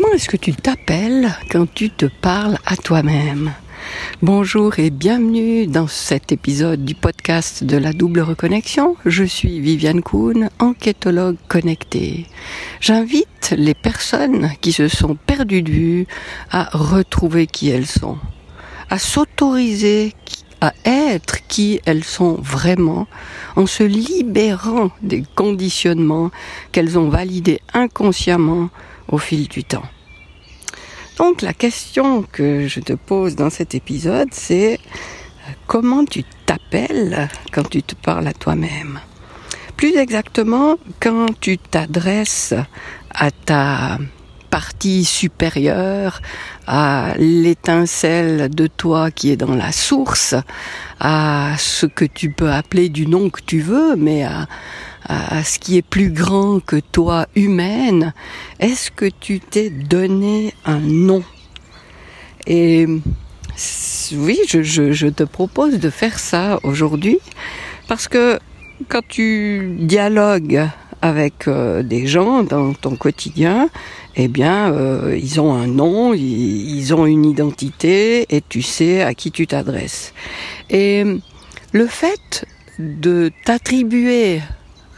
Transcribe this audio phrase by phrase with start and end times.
[0.00, 3.52] Comment est-ce que tu t'appelles quand tu te parles à toi-même?
[4.22, 8.94] Bonjour et bienvenue dans cet épisode du podcast de la double reconnexion.
[9.06, 12.26] Je suis Viviane Kuhn, enquêtologue connectée.
[12.80, 16.06] J'invite les personnes qui se sont perdues de vue
[16.52, 18.18] à retrouver qui elles sont,
[18.90, 20.14] à s'autoriser
[20.60, 23.08] à être qui elles sont vraiment
[23.56, 26.30] en se libérant des conditionnements
[26.70, 28.70] qu'elles ont validés inconsciemment
[29.08, 29.86] au fil du temps.
[31.16, 37.28] Donc la question que je te pose dans cet épisode, c'est euh, comment tu t'appelles
[37.52, 39.00] quand tu te parles à toi-même?
[39.76, 42.54] Plus exactement, quand tu t'adresses
[43.10, 43.98] à ta
[44.48, 46.20] partie supérieure,
[46.66, 50.34] à l'étincelle de toi qui est dans la source,
[51.00, 54.48] à ce que tu peux appeler du nom que tu veux, mais à,
[55.08, 58.12] à, ce qui est plus grand que toi, humaine,
[58.60, 61.24] est-ce que tu t'es donné un nom?
[62.46, 62.86] Et
[64.14, 67.18] oui, je, je, je te propose de faire ça aujourd'hui,
[67.88, 68.38] parce que
[68.88, 70.68] quand tu dialogues
[71.00, 73.68] avec euh, des gens dans ton quotidien,
[74.16, 79.02] eh bien, euh, ils ont un nom, ils, ils, ont une identité, et tu sais
[79.02, 80.12] à qui tu t'adresses.
[80.70, 81.04] Et
[81.72, 82.44] le fait
[82.78, 84.40] de t'attribuer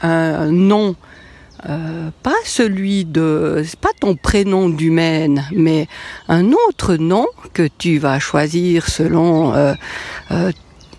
[0.03, 0.97] un nom,
[1.69, 5.89] euh, pas celui de, pas ton prénom d'humaine, mais
[6.29, 9.75] un autre nom que tu vas choisir selon euh,
[10.31, 10.53] euh,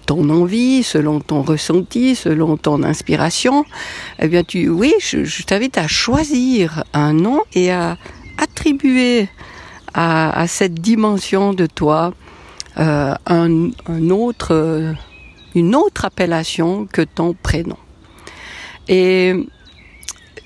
[0.05, 3.65] ton envie, selon ton ressenti, selon ton inspiration.
[4.19, 7.97] Eh bien, tu, oui, je, je t'invite à choisir un nom et à
[8.37, 9.29] attribuer
[9.93, 12.13] à, à cette dimension de toi
[12.79, 14.93] euh, un, un autre,
[15.55, 17.77] une autre appellation que ton prénom.
[18.91, 19.33] Et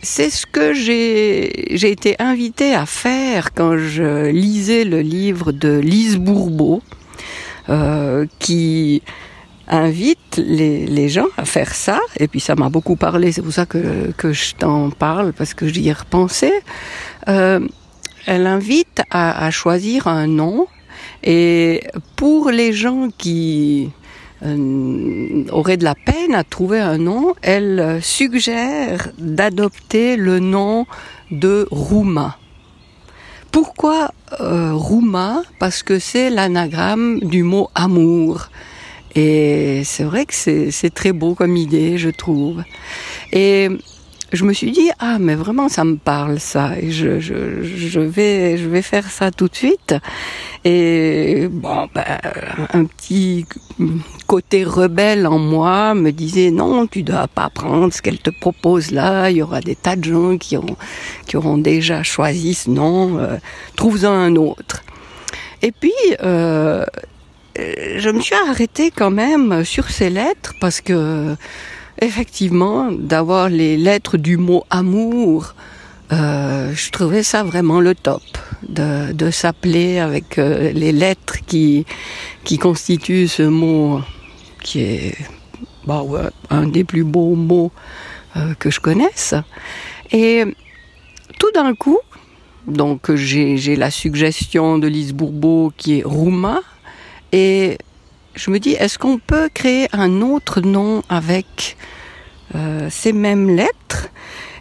[0.03, 6.17] c'est ce que j'ai été invitée à faire quand je lisais le livre de Lise
[6.17, 6.83] Bourbeau,
[7.69, 9.01] euh, qui
[9.67, 11.99] invite les, gens à faire ça.
[12.19, 15.67] Et puis ça m'a beaucoup parlé, c'est pour ça que, je t'en parle, parce que
[15.67, 16.53] j'y ai repensé.
[17.27, 17.59] Euh,
[18.27, 20.67] elle invite à choisir un nom.
[21.23, 21.81] Et
[22.15, 23.89] pour les gens qui
[24.43, 30.85] euh, aurait de la peine à trouver un nom, elle suggère d'adopter le nom
[31.31, 32.37] de Rouma.
[33.51, 38.49] Pourquoi euh, Rouma Parce que c'est l'anagramme du mot amour.
[39.15, 42.63] Et c'est vrai que c'est très beau comme idée, je trouve.
[43.31, 43.69] Et
[44.33, 46.77] je me suis dit ah mais vraiment ça me parle ça.
[46.79, 49.95] Et je, je, vais je vais faire ça tout de suite.
[50.63, 52.03] Et bon ben,
[52.73, 53.45] un petit
[54.27, 58.91] côté rebelle en moi me disait non tu dois pas prendre ce qu'elle te propose
[58.91, 59.29] là.
[59.29, 60.77] Il y aura des tas de gens qui ont
[61.27, 63.37] qui auront déjà choisi ce nom euh,
[63.75, 64.83] trouve-en un autre.
[65.61, 65.93] Et puis
[66.23, 66.83] euh,
[67.57, 71.35] je me suis arrêtée quand même sur ces lettres parce que
[72.01, 75.55] effectivement, d'avoir les lettres du mot amour,
[76.11, 78.21] euh, je trouvais ça vraiment le top,
[78.67, 81.85] de, s'appeler avec euh, les lettres qui,
[82.43, 84.01] qui constituent ce mot
[84.61, 85.15] qui est
[85.85, 86.03] bah
[86.49, 87.71] un des plus beaux mots
[88.35, 89.35] euh, que je connaisse.
[90.11, 90.43] Et
[91.39, 91.99] tout d'un coup,
[92.67, 96.61] donc j'ai la suggestion de Lise Bourbeau qui est Rouma,
[97.31, 97.77] et
[98.35, 101.77] je me dis, est-ce qu'on peut créer un autre nom avec
[102.53, 104.09] euh, ces mêmes lettres?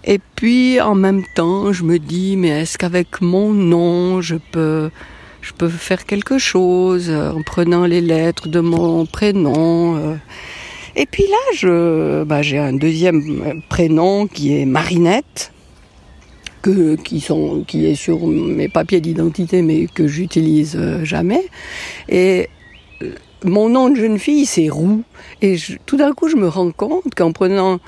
[0.04, 4.90] Et puis en même temps, je me dis, mais est-ce qu'avec mon nom, je peux,
[5.68, 10.14] faire quelque chose euh, en prenant les lettres de mon prénom euh?
[10.96, 15.50] Et puis là, bah, j'ai un deuxième prénom qui est Marinette.
[16.62, 17.22] Que, qui
[17.66, 21.44] qui est sur mes papiers d'identité mais que j'utilise jamais
[22.08, 22.48] et
[23.44, 25.02] mon nom de jeune fille, c'est Roux.
[25.42, 25.56] Et
[25.86, 27.78] tout d'un coup, je me rends compte qu'en prenant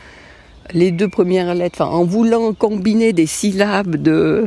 [0.72, 4.46] les deux premières lettres, enfin, en voulant combiner des syllabes de,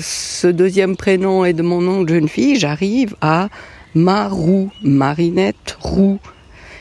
[0.00, 3.48] ce deuxième prénom et de mon nom de jeune fille, j'arrive à
[3.94, 6.18] Marou, Marinette Roux.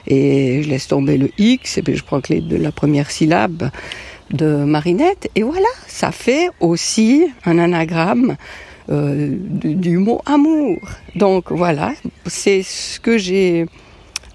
[0.08, 3.10] Et je laisse tomber le X, et puis je prends que les de la première
[3.10, 3.70] syllabe
[4.32, 8.36] de Marinette, et voilà, ça fait aussi un anagramme
[8.90, 10.78] euh, du, mot amour.
[11.16, 11.94] Donc voilà,
[12.26, 13.66] c'est ce que j'ai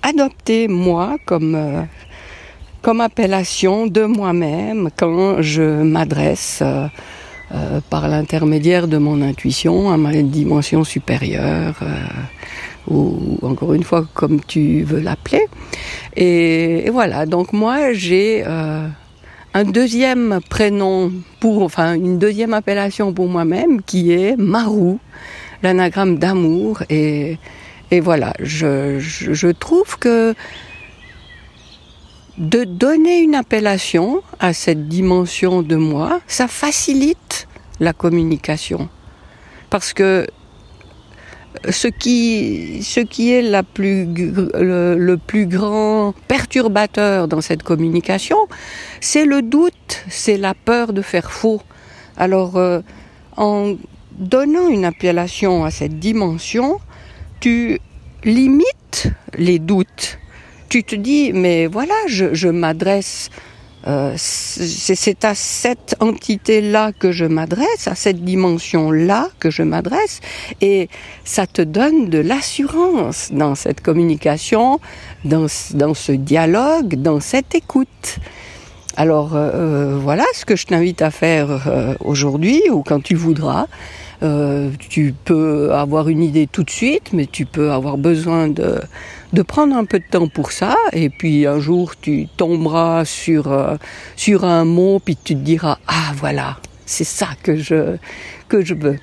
[0.02, 1.82] adopté moi comme euh,
[2.80, 6.88] comme appellation de moi-même quand je m'adresse euh,
[7.90, 11.80] par l'intermédiaire de mon intuition à ma dimension supérieure
[12.88, 15.44] ou encore une fois comme tu veux l'appeler.
[16.16, 18.44] Et, et, voilà, donc moi j'ai
[19.58, 21.10] un deuxième prénom
[21.40, 25.00] pour, enfin, une deuxième appellation pour moi-même qui est Marou,
[25.64, 26.84] l'anagramme d'amour.
[26.90, 27.38] Et,
[27.90, 30.34] voilà, je, je trouve que
[32.36, 37.48] de donner une appellation à cette dimension de moi, ça facilite
[37.80, 38.88] la communication.
[39.70, 40.24] Parce que
[41.70, 48.36] ce qui, ce qui est la plus, le, plus grand perturbateur dans cette communication,
[49.00, 51.60] c'est le doute, c'est la peur de faire faux.
[52.16, 52.80] Alors, euh,
[53.36, 53.74] en
[54.12, 56.78] donnant une appellation à cette dimension,
[57.40, 57.80] tu
[58.24, 60.18] limites les doutes.
[60.68, 63.30] Tu te dis, mais voilà, je, je m'adresse
[63.86, 70.20] euh, c'est à cette entité-là que je m'adresse, à cette dimension-là que je m'adresse,
[70.60, 70.88] et
[71.24, 74.80] ça te donne de l'assurance dans cette communication,
[75.24, 78.18] dans, dans, ce dialogue, dans cette écoute.
[78.96, 83.14] Alors euh, euh voilà ce que je t'invite à faire euh, aujourd'hui ou quand tu
[83.14, 83.66] voudras.
[84.22, 88.80] Euh, tu peux avoir une idée tout de suite, mais tu peux avoir besoin de,
[89.32, 90.74] de prendre un peu de temps pour ça.
[90.92, 93.76] Et puis un jour, tu tomberas sur, euh,
[94.16, 97.96] sur un mot, puis tu te diras, ah voilà, c'est ça que je,
[98.48, 98.98] que je veux.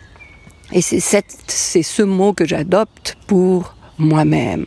[0.74, 1.00] Et c'est
[1.48, 4.66] c'est ce mot que j'adopte pour moi-même.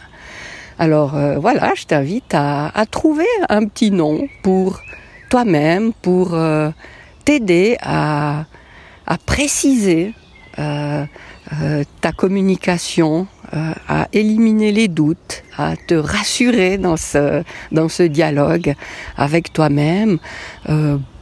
[0.79, 4.81] Alors euh, voilà, je t'invite à, à, trouver un petit nom pour
[5.29, 6.35] toi-même, pour
[7.27, 8.47] t'aider à,
[9.07, 10.15] à préciser
[12.01, 18.75] ta communication, euh, à éliminer les doutes, à te rassurer dans ce, dans ce dialogue
[19.17, 20.19] avec toi-même.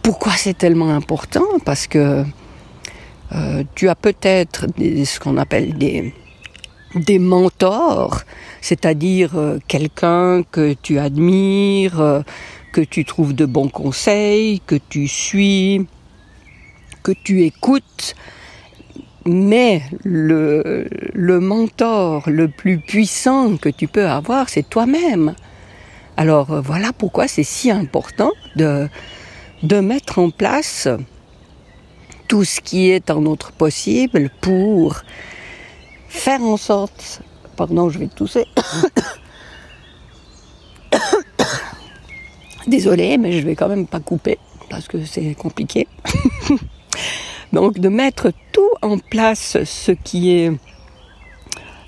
[0.02, 1.46] pourquoi c'est tellement important?
[1.64, 2.24] Parce que
[3.74, 6.14] tu as peut-être ce qu'on appelle des,
[6.94, 8.22] des mentors,
[8.60, 9.32] c'est-à-dire
[9.66, 12.22] quelqu'un que tu admires,
[12.76, 15.86] que tu trouves de bons conseils, que tu suis,
[17.02, 18.14] que tu écoutes,
[19.26, 25.34] mais le, le mentor le plus puissant que tu peux avoir, c'est toi-même.
[26.16, 28.88] Alors euh, voilà pourquoi c'est si important de,
[29.62, 30.88] de mettre en place
[32.28, 35.02] tout ce qui est en notre possible pour
[36.08, 37.20] faire en sorte...
[37.56, 38.44] Pardon, je vais tousser.
[42.66, 44.38] Désolée, mais je vais quand même pas couper
[44.68, 45.88] parce que c'est compliqué.
[47.52, 48.32] Donc de mettre
[48.82, 50.52] en place ce qui est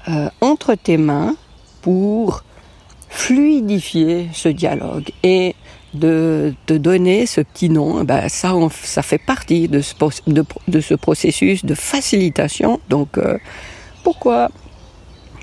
[0.08, 1.36] euh, entre tes mains
[1.82, 2.42] pour
[3.08, 5.54] fluidifier ce dialogue et
[5.94, 9.94] de te donner ce petit nom, ben ça, ça fait partie de ce,
[10.26, 12.80] de, de ce, processus de facilitation.
[12.88, 13.38] Donc, euh,
[14.02, 14.50] pourquoi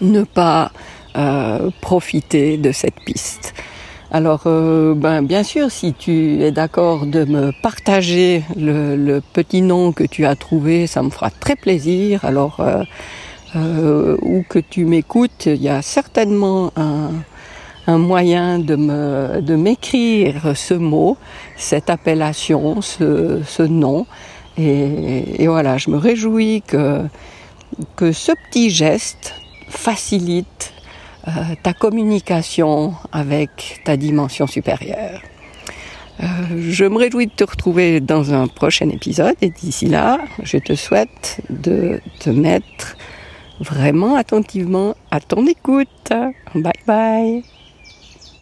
[0.02, 0.72] ne pas
[1.16, 3.54] euh, profiter de cette piste?
[4.16, 9.92] Alors, euh, ben, bien sûr, si tu es d'accord de me partager le, petit nom
[9.92, 12.24] que tu as trouvé, ça me fera très plaisir.
[12.24, 12.84] Alors, euh,
[13.58, 21.18] euh, ou que tu m'écoutes, il y a certainement un, moyen de m'écrire ce mot,
[21.58, 24.06] cette appellation, ce, nom.
[24.58, 29.36] Et, et, voilà, je me réjouis que ce petit geste
[29.68, 30.75] facilite
[31.28, 31.32] euh,
[31.64, 35.22] ta communication avec ta dimension supérieure.
[36.22, 36.26] Euh,
[36.70, 40.76] je me réjouis de te retrouver dans un prochain épisode et d'ici là, je te
[40.76, 42.96] souhaite de te mettre
[43.60, 46.14] vraiment attentivement à ton écoute.
[46.54, 47.55] Bye bye